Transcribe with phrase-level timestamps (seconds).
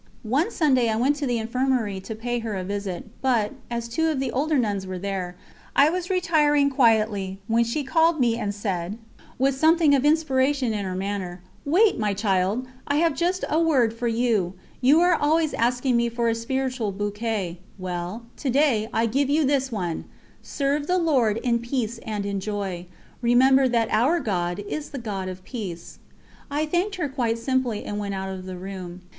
[0.23, 4.09] One Sunday I went to the infirmary to pay her a visit, but, as two
[4.09, 5.35] of the older nuns were there,
[5.75, 8.97] I was retiring quietly, when she called me and said,
[9.37, 13.93] with something of inspiration in her manner: "Wait, my child, I have just a word
[13.93, 19.05] for you; you are always asking me for a spiritual bouquet, well, to day I
[19.05, 20.05] give you this one:
[20.41, 22.87] Serve the Lord in peace and in joy.
[23.21, 25.99] Remember that Our God is the God of peace."
[26.49, 29.01] I thanked her quite simply and went out of the room.